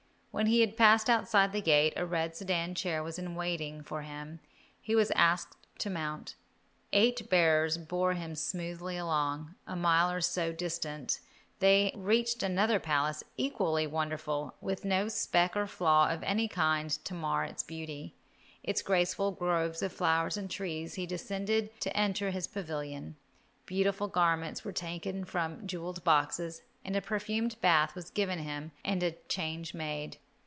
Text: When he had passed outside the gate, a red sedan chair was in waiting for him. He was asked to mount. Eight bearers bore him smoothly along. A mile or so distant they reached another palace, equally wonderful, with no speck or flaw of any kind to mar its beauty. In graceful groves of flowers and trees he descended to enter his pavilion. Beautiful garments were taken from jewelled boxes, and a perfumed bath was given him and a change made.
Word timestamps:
When 0.33 0.45
he 0.47 0.61
had 0.61 0.77
passed 0.77 1.09
outside 1.09 1.51
the 1.51 1.59
gate, 1.61 1.91
a 1.97 2.05
red 2.05 2.37
sedan 2.37 2.73
chair 2.73 3.03
was 3.03 3.19
in 3.19 3.35
waiting 3.35 3.83
for 3.83 4.03
him. 4.03 4.39
He 4.79 4.95
was 4.95 5.11
asked 5.11 5.57
to 5.79 5.89
mount. 5.89 6.35
Eight 6.93 7.29
bearers 7.29 7.77
bore 7.77 8.13
him 8.13 8.35
smoothly 8.35 8.95
along. 8.95 9.55
A 9.67 9.75
mile 9.75 10.09
or 10.09 10.21
so 10.21 10.53
distant 10.53 11.19
they 11.59 11.91
reached 11.97 12.43
another 12.43 12.79
palace, 12.79 13.25
equally 13.35 13.85
wonderful, 13.85 14.55
with 14.61 14.85
no 14.85 15.09
speck 15.09 15.57
or 15.57 15.67
flaw 15.67 16.09
of 16.09 16.23
any 16.23 16.47
kind 16.47 16.89
to 16.89 17.13
mar 17.13 17.43
its 17.43 17.61
beauty. 17.61 18.15
In 18.63 18.73
graceful 18.85 19.31
groves 19.31 19.81
of 19.81 19.91
flowers 19.91 20.37
and 20.37 20.49
trees 20.49 20.93
he 20.93 21.05
descended 21.05 21.77
to 21.81 21.95
enter 21.95 22.29
his 22.31 22.47
pavilion. 22.47 23.17
Beautiful 23.65 24.07
garments 24.07 24.63
were 24.63 24.71
taken 24.71 25.23
from 25.25 25.67
jewelled 25.67 26.03
boxes, 26.05 26.61
and 26.83 26.95
a 26.95 27.01
perfumed 27.01 27.55
bath 27.61 27.93
was 27.93 28.09
given 28.09 28.39
him 28.39 28.71
and 28.83 29.03
a 29.03 29.11
change 29.29 29.71
made. 29.75 30.17